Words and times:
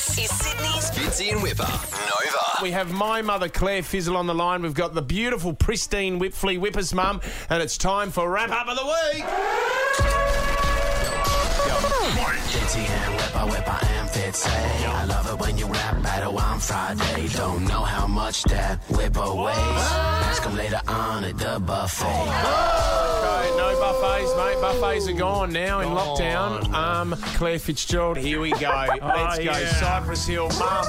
This 0.00 0.18
is 0.18 0.30
Sydney's 0.30 0.90
Fitzy 0.92 1.30
and 1.30 1.42
Wippa. 1.42 1.68
Nova. 1.68 2.62
We 2.62 2.70
have 2.70 2.90
my 2.90 3.20
mother, 3.20 3.50
Claire 3.50 3.82
Fizzle, 3.82 4.16
on 4.16 4.26
the 4.26 4.34
line. 4.34 4.62
We've 4.62 4.72
got 4.72 4.94
the 4.94 5.02
beautiful, 5.02 5.52
pristine 5.52 6.18
Wipfli 6.18 6.58
Wippa's 6.58 6.94
mum, 6.94 7.20
and 7.50 7.62
it's 7.62 7.76
time 7.76 8.10
for 8.10 8.30
wrap 8.30 8.50
up 8.50 8.66
of 8.66 8.76
the 8.78 8.86
week. 8.86 9.24
Fitzy 12.48 12.88
and 12.88 13.20
Wippa, 13.20 13.50
Wippa 13.50 13.84
and 13.98 14.08
Fitzy. 14.08 15.19
I 15.30 15.32
love 15.32 15.40
it 15.40 15.46
when 15.46 15.58
you 15.58 15.66
rap 15.66 16.02
battle 16.02 16.36
on 16.38 16.58
Friday. 16.58 17.28
Don't 17.28 17.64
know 17.64 17.82
how 17.82 18.08
much 18.08 18.42
that 18.44 18.84
Wippa 18.88 19.44
weighs. 19.44 19.56
Ask 19.56 20.42
him 20.42 20.56
later 20.56 20.80
on 20.88 21.22
at 21.22 21.38
the 21.38 21.60
buffet. 21.60 22.06
Okay, 22.06 23.56
no 23.56 23.78
buffets, 23.78 24.34
mate. 24.36 24.60
Buffets 24.60 25.08
are 25.08 25.12
gone 25.12 25.52
now 25.52 25.80
in 25.80 25.88
lockdown. 25.90 26.72
Um, 26.74 27.14
Claire 27.36 27.60
Fitzgerald, 27.60 28.16
here 28.16 28.40
we 28.40 28.50
go. 28.50 28.58
Let's 29.02 29.38
go. 29.38 29.44
yeah. 29.44 29.72
Cypress 29.78 30.26
Hill, 30.26 30.48
mum. 30.58 30.84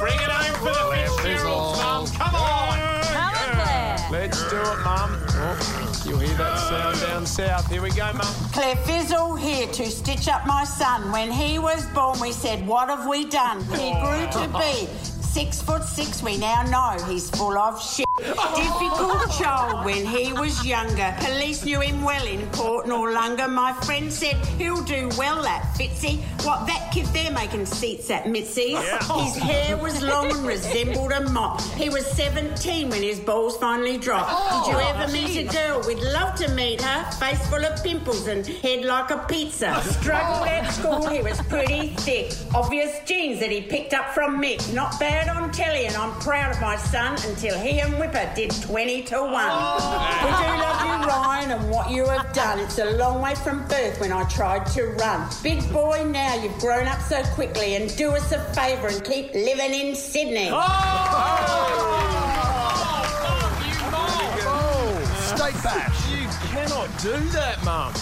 Bring 0.00 0.14
it 0.14 0.30
home 0.30 0.54
for 0.60 0.72
the 0.72 1.22
Fitzgeralds, 1.22 1.78
mum. 1.78 2.06
Come 2.06 2.34
on. 2.34 3.02
Come 3.04 3.24
on, 3.24 3.34
Claire. 3.34 4.08
Let's 4.10 4.50
do 4.50 4.56
it, 4.56 4.84
mum. 4.84 5.18
Oh, 5.34 5.91
you'll 6.06 6.18
hear 6.18 6.36
that 6.36 6.58
sound 6.58 7.00
down 7.00 7.26
south. 7.26 7.68
Here 7.70 7.82
we 7.82 7.90
go, 7.90 8.12
mum. 8.12 8.26
Claire 8.52 8.76
Fizzle 8.76 9.36
here 9.36 9.66
to 9.68 9.90
stitch 9.90 10.28
up 10.28 10.46
my 10.46 10.64
son. 10.64 11.12
When 11.12 11.30
he 11.30 11.58
was 11.58 11.86
born, 11.88 12.18
we 12.20 12.32
said, 12.32 12.66
What 12.66 12.88
have 12.88 13.06
we 13.08 13.26
done? 13.28 13.60
He 13.64 13.92
grew 13.92 14.26
to 14.32 14.48
be 14.58 14.88
six 15.32 15.62
foot 15.62 15.82
six. 15.82 16.22
We 16.22 16.36
now 16.36 16.62
know 16.64 17.02
he's 17.06 17.30
full 17.30 17.56
of 17.56 17.82
shit. 17.82 18.06
Difficult 18.18 19.30
child 19.32 19.84
when 19.84 20.04
he 20.04 20.32
was 20.34 20.64
younger. 20.64 21.14
Police 21.20 21.64
knew 21.64 21.80
him 21.80 22.02
well 22.02 22.26
in 22.26 22.46
Port 22.50 22.86
Noarlunga. 22.86 23.50
My 23.50 23.72
friend 23.72 24.12
said 24.12 24.36
he'll 24.58 24.82
do 24.82 25.08
well 25.16 25.44
at 25.46 25.62
Fitzy. 25.74 26.20
What 26.44 26.66
that 26.66 26.90
kid 26.92 27.06
there 27.06 27.32
making 27.32 27.64
seats 27.64 28.10
at 28.10 28.24
Mitzi's? 28.24 28.78
His 28.78 29.42
hair 29.42 29.76
was 29.78 30.02
long 30.02 30.30
and 30.30 30.46
resembled 30.46 31.12
a 31.12 31.28
mop. 31.30 31.62
He 31.76 31.88
was 31.88 32.04
17 32.12 32.90
when 32.90 33.02
his 33.02 33.18
balls 33.18 33.56
finally 33.56 33.96
dropped. 33.96 34.30
Oh, 34.32 34.64
Did 34.66 34.72
you 34.72 34.80
ever 34.80 35.12
meet 35.12 35.36
a 35.38 35.52
girl? 35.52 35.82
We'd 35.86 35.98
love 36.12 36.34
to 36.40 36.48
meet 36.50 36.82
her. 36.82 37.10
Face 37.12 37.44
full 37.48 37.64
of 37.64 37.82
pimples 37.82 38.26
and 38.26 38.46
head 38.46 38.84
like 38.84 39.10
a 39.10 39.18
pizza. 39.28 39.80
Struggled 40.00 40.46
at 40.46 40.66
oh. 40.66 40.70
school, 40.70 41.08
he 41.08 41.22
was 41.22 41.40
pretty 41.42 41.88
thick. 41.88 42.32
Obvious 42.54 43.00
genes 43.06 43.40
that 43.40 43.50
he 43.50 43.62
picked 43.62 43.94
up 43.94 44.10
from 44.10 44.40
Mick. 44.40 44.60
Not 44.74 45.00
bad 45.00 45.21
on 45.28 45.50
telly, 45.52 45.86
and 45.86 45.96
I'm 45.96 46.12
proud 46.20 46.52
of 46.54 46.60
my 46.60 46.76
son 46.76 47.14
until 47.28 47.58
he 47.58 47.80
and 47.80 47.94
Wippa 47.94 48.34
did 48.34 48.50
20 48.50 49.02
to 49.02 49.20
1. 49.20 49.30
We 49.30 49.32
do 49.32 50.48
love 50.62 50.80
you, 50.84 51.08
Ryan, 51.08 51.50
and 51.52 51.70
what 51.70 51.90
you 51.90 52.06
have 52.06 52.32
done. 52.32 52.58
It's 52.58 52.78
a 52.78 52.92
long 52.96 53.20
way 53.20 53.34
from 53.34 53.66
birth 53.68 54.00
when 54.00 54.12
I 54.12 54.24
tried 54.28 54.66
to 54.72 54.84
run. 54.98 55.28
Big 55.42 55.60
boy, 55.72 56.04
now 56.04 56.34
you've 56.34 56.58
grown 56.58 56.86
up 56.86 57.00
so 57.00 57.22
quickly, 57.34 57.76
and 57.76 57.94
do 57.96 58.10
us 58.10 58.32
a 58.32 58.38
favour 58.54 58.88
and 58.88 59.04
keep 59.04 59.32
living 59.34 59.72
in 59.72 59.94
Sydney. 59.94 60.50
Oh! 60.52 62.01
State 65.52 65.62
bash. 65.64 66.10
You 66.10 66.28
cannot 66.48 66.88
do 67.00 67.12
that, 67.30 67.62
mum. 67.64 67.92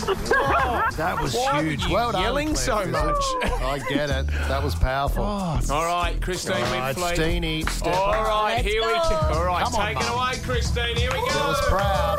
That 0.97 1.21
was 1.21 1.35
Why 1.35 1.63
huge. 1.63 1.83
were 1.83 1.89
you 1.89 1.95
well 1.95 2.13
done. 2.13 2.23
yelling 2.23 2.57
so 2.57 2.85
much? 2.87 3.17
I 3.45 3.81
get 3.89 4.11
it. 4.11 4.27
That 4.49 4.63
was 4.63 4.75
powerful. 4.75 5.25
All 5.25 5.61
right, 5.85 6.21
Christine 6.21 6.55
All 6.55 6.63
right, 6.63 6.97
Wipfli. 6.97 7.15
Steenie, 7.15 7.63
step 7.71 7.95
All 7.97 8.11
up. 8.13 8.27
right, 8.27 8.55
Let's 8.57 8.67
here 8.69 8.81
we 8.83 8.89
go. 8.89 8.93
go. 8.93 9.39
All 9.39 9.45
right, 9.45 9.65
Come 9.65 9.75
on, 9.75 9.87
take 9.89 9.97
it 9.97 10.09
Mum. 10.09 10.19
away, 10.19 10.39
Christine. 10.43 10.97
Here 10.97 11.11
we 11.13 11.19
I 11.19 11.23
was 11.49 11.61
go. 11.61 11.69
proud. 11.69 12.19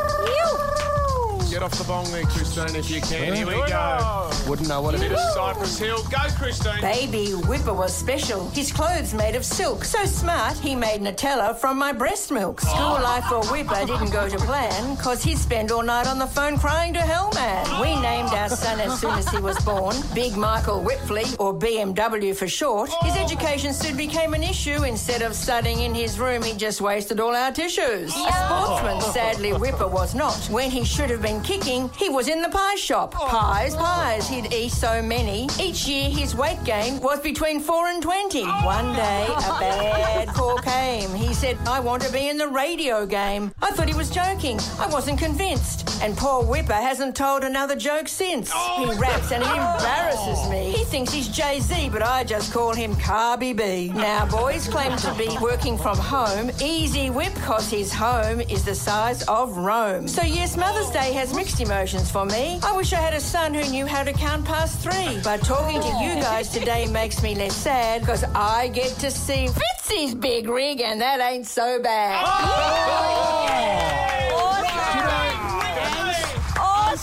Get 1.62 1.74
off 1.74 1.78
the 1.78 1.84
bong 1.84 2.10
there, 2.10 2.24
Christine, 2.24 2.74
if 2.74 2.90
you 2.90 3.00
can. 3.00 3.36
Here 3.36 3.46
we 3.46 3.52
go. 3.52 4.30
Wouldn't 4.48 4.66
know 4.68 4.82
what 4.82 4.96
it 4.96 5.00
Bit 5.00 5.12
is. 5.12 5.20
of 5.20 5.32
Cypress 5.32 5.78
Hill. 5.78 6.02
Go, 6.10 6.18
Christine. 6.36 6.80
Baby 6.80 7.34
Wippa 7.46 7.72
was 7.72 7.96
special. 7.96 8.50
His 8.50 8.72
clothes 8.72 9.14
made 9.14 9.36
of 9.36 9.44
silk. 9.44 9.84
So 9.84 10.04
smart, 10.04 10.58
he 10.58 10.74
made 10.74 11.02
Nutella 11.02 11.56
from 11.56 11.78
my 11.78 11.92
breast 11.92 12.32
milk. 12.32 12.60
Oh. 12.64 12.68
School 12.68 13.04
life 13.04 13.24
for 13.26 13.42
Wippa 13.42 13.86
didn't 13.86 14.10
go 14.10 14.28
to 14.28 14.38
plan, 14.38 14.96
cause 14.96 15.22
he'd 15.22 15.38
spend 15.38 15.70
all 15.70 15.84
night 15.84 16.08
on 16.08 16.18
the 16.18 16.26
phone 16.26 16.58
crying 16.58 16.94
to 16.94 16.98
Hellman. 16.98 17.80
We 17.80 17.92
oh. 17.92 18.02
named 18.02 18.30
our 18.30 18.48
son 18.48 18.80
as 18.80 19.00
soon 19.00 19.12
as 19.12 19.28
he 19.28 19.38
was 19.38 19.56
born, 19.64 19.94
Big 20.16 20.36
Michael 20.36 20.82
Wipfli, 20.82 21.36
or 21.38 21.54
BMW 21.54 22.34
for 22.34 22.48
short. 22.48 22.90
His 23.02 23.14
oh. 23.16 23.22
education 23.22 23.72
soon 23.72 23.96
became 23.96 24.34
an 24.34 24.42
issue. 24.42 24.82
Instead 24.82 25.22
of 25.22 25.36
studying 25.36 25.82
in 25.82 25.94
his 25.94 26.18
room, 26.18 26.42
he 26.42 26.54
just 26.54 26.80
wasted 26.80 27.20
all 27.20 27.36
our 27.36 27.52
tissues. 27.52 28.12
A 28.16 28.32
sportsman, 28.32 29.00
sadly, 29.12 29.52
Wippa 29.52 29.88
was 29.88 30.12
not. 30.12 30.36
When 30.50 30.68
he 30.68 30.82
should 30.82 31.08
have 31.08 31.22
been 31.22 31.40
he 31.60 32.08
was 32.08 32.28
in 32.28 32.40
the 32.40 32.48
pie 32.48 32.76
shop. 32.76 33.14
Oh. 33.18 33.26
Pies, 33.26 33.76
pies, 33.76 34.28
he'd 34.28 34.52
eat 34.52 34.72
so 34.72 35.02
many. 35.02 35.48
Each 35.60 35.86
year, 35.86 36.08
his 36.08 36.34
weight 36.34 36.62
gain 36.64 36.98
was 37.00 37.20
between 37.20 37.60
4 37.60 37.88
and 37.88 38.02
20. 38.02 38.44
One 38.44 38.94
day, 38.94 39.26
a 39.26 39.40
bad 39.60 40.28
call 40.34 40.56
came. 40.58 41.10
He 41.14 41.34
said, 41.34 41.58
I 41.66 41.78
want 41.78 42.02
to 42.04 42.12
be 42.12 42.28
in 42.30 42.38
the 42.38 42.48
radio 42.48 43.04
game. 43.04 43.52
I 43.60 43.70
thought 43.70 43.86
he 43.88 43.94
was 43.94 44.08
joking. 44.08 44.58
I 44.78 44.88
wasn't 44.88 45.18
convinced. 45.18 46.02
And 46.02 46.16
poor 46.16 46.42
Wippa 46.42 46.72
hasn't 46.72 47.14
told 47.14 47.44
another 47.44 47.76
joke 47.76 48.08
since. 48.08 48.50
Oh 48.54 48.90
he 48.90 48.98
raps 48.98 49.30
and 49.30 49.42
he 49.42 49.50
embarrasses 49.50 50.48
me. 50.50 50.70
He 50.72 50.84
thinks 50.84 51.12
he's 51.12 51.28
Jay-Z, 51.28 51.90
but 51.90 52.02
I 52.02 52.24
just 52.24 52.52
call 52.52 52.72
him 52.72 52.94
Carby 52.94 53.56
B. 53.56 53.92
Now, 53.94 54.26
boys 54.26 54.68
claim 54.68 54.96
to 54.96 55.14
be 55.14 55.28
working 55.40 55.76
from 55.76 55.98
home. 55.98 56.50
Easy 56.62 57.10
whip, 57.10 57.34
cause 57.36 57.70
his 57.70 57.92
home 57.92 58.40
is 58.40 58.64
the 58.64 58.74
size 58.74 59.22
of 59.28 59.56
Rome. 59.58 60.08
So 60.08 60.22
yes, 60.22 60.56
Mother's 60.56 60.90
Day 60.90 61.12
has 61.12 61.32
mixed 61.42 61.60
emotions 61.60 62.08
for 62.08 62.24
me. 62.24 62.60
I 62.62 62.70
wish 62.76 62.92
I 62.92 63.00
had 63.00 63.14
a 63.14 63.20
son 63.20 63.52
who 63.52 63.68
knew 63.68 63.84
how 63.84 64.04
to 64.04 64.12
count 64.12 64.44
past 64.44 64.78
three. 64.78 65.18
But 65.24 65.42
talking 65.42 65.80
to 65.80 65.88
you 65.88 66.14
guys 66.22 66.48
today 66.48 66.86
makes 66.86 67.20
me 67.20 67.34
less 67.34 67.56
sad, 67.56 68.06
cause 68.06 68.22
I 68.32 68.68
get 68.68 68.92
to 69.00 69.10
see 69.10 69.48
Fitzy's 69.48 70.14
big 70.14 70.48
rig, 70.48 70.80
and 70.80 71.00
that 71.00 71.18
ain't 71.18 71.48
so 71.48 71.82
bad. 71.82 72.24
Oh! 72.24 72.82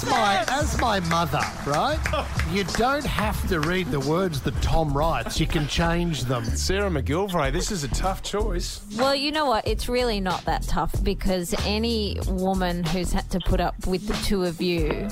As 0.02 0.10
my, 0.10 0.46
as 0.48 0.80
my 0.80 1.00
mother, 1.02 1.42
right? 1.66 2.00
You 2.54 2.64
don't 2.64 3.04
have 3.06 3.46
to 3.50 3.60
read 3.60 3.88
the 3.92 4.00
words 4.00 4.40
that 4.44 4.56
Tom 4.62 4.94
writes. 4.94 5.42
You 5.42 5.46
can 5.46 5.68
change 5.68 6.24
them. 6.24 6.46
Sarah 6.46 6.90
MacGillivray, 6.90 7.52
this 7.52 7.70
is 7.70 7.84
a 7.84 7.90
tough 7.90 8.24
choice. 8.24 8.80
Well, 8.96 9.14
you 9.14 9.34
know 9.34 9.46
what? 9.46 9.68
It's 9.68 9.90
really 9.90 10.22
not 10.22 10.46
that 10.46 10.64
tough 10.64 11.04
because 11.04 11.54
any 11.66 12.18
woman 12.30 12.86
who's 12.86 13.12
had 13.12 13.30
to 13.32 13.42
put 13.42 13.60
up 13.60 13.76
with 13.88 14.08
the 14.08 14.14
two 14.26 14.46
of 14.46 14.62
you, 14.62 15.10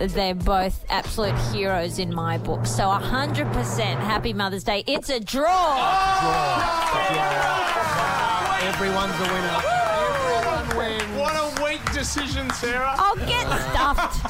they're 0.00 0.34
both 0.34 0.84
absolute 0.88 1.38
heroes 1.52 2.00
in 2.00 2.12
my 2.12 2.36
book. 2.36 2.66
So 2.66 2.84
100% 2.84 3.54
Happy 4.00 4.32
Mother's 4.32 4.64
Day. 4.64 4.82
It's 4.88 5.10
a 5.10 5.20
draw. 5.20 5.78
Everyone's 8.62 9.14
a 9.14 9.32
winner. 9.32 9.83
Decision, 11.94 12.50
Sarah. 12.50 12.94
I'll 12.98 13.16
get 13.16 13.46
stuffed. 13.70 14.20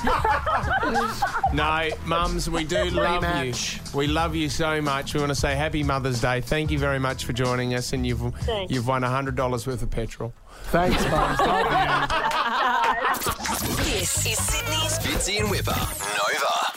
No, 1.54 1.88
mums, 2.04 2.50
we 2.50 2.64
do 2.64 2.84
love 2.91 3.22
Rematch. 3.22 3.76
you. 3.76 3.98
We 3.98 4.06
love 4.08 4.34
you 4.34 4.48
so 4.48 4.80
much. 4.82 5.14
We 5.14 5.20
want 5.20 5.30
to 5.30 5.34
say 5.36 5.54
Happy 5.54 5.82
Mother's 5.84 6.20
Day. 6.20 6.41
Thank 6.41 6.70
you 6.72 6.78
very 6.78 6.98
much 6.98 7.25
for 7.25 7.32
joining 7.32 7.75
us, 7.75 7.92
and 7.92 8.04
you've 8.06 8.20
you've 8.69 8.86
won 8.88 9.02
hundred 9.02 9.36
dollars 9.36 9.66
worth 9.66 9.82
of 9.82 9.91
petrol. 9.91 10.32
Thanks, 10.64 11.00
Mums. 11.10 11.38
This 13.84 14.26
is 14.26 14.38
Sydney's 14.38 14.98
Fitzy 14.98 15.41
and 15.41 15.48
Wippa. 15.48 16.74